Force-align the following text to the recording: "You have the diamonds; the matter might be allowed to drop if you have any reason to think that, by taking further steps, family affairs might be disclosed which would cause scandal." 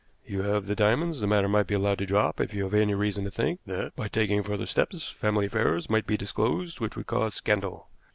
"You 0.25 0.41
have 0.41 0.65
the 0.65 0.73
diamonds; 0.73 1.21
the 1.21 1.27
matter 1.27 1.47
might 1.47 1.67
be 1.67 1.75
allowed 1.75 1.99
to 1.99 2.07
drop 2.07 2.41
if 2.41 2.55
you 2.55 2.63
have 2.63 2.73
any 2.73 2.95
reason 2.95 3.23
to 3.25 3.29
think 3.29 3.59
that, 3.67 3.95
by 3.95 4.07
taking 4.07 4.41
further 4.41 4.65
steps, 4.65 5.07
family 5.11 5.45
affairs 5.45 5.91
might 5.91 6.07
be 6.07 6.17
disclosed 6.17 6.79
which 6.81 6.95
would 6.95 7.05
cause 7.05 7.35
scandal." 7.35 7.87